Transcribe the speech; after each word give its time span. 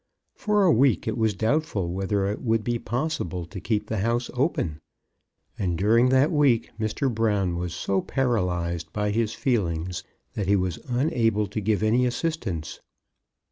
For 0.33 0.63
a 0.63 0.71
week 0.71 1.07
it 1.07 1.15
was 1.15 1.35
doubtful 1.35 1.93
whether 1.93 2.25
it 2.25 2.41
would 2.41 2.63
be 2.63 2.79
possible 2.79 3.45
to 3.45 3.59
keep 3.61 3.85
the 3.85 3.99
house 3.99 4.31
open, 4.33 4.81
and 5.59 5.77
during 5.77 6.09
that 6.09 6.31
week 6.31 6.71
Mr. 6.79 7.13
Brown 7.13 7.55
was 7.55 7.75
so 7.75 8.01
paralyzed 8.01 8.91
by 8.93 9.11
his 9.11 9.35
feelings 9.35 10.03
that 10.33 10.47
he 10.47 10.55
was 10.55 10.79
unable 10.87 11.45
to 11.45 11.61
give 11.61 11.83
any 11.83 12.07
assistance. 12.07 12.79